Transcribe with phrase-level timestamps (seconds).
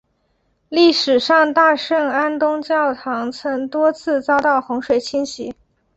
[0.67, 5.53] 历史上大圣安东教堂曾多次遭到洪水侵袭。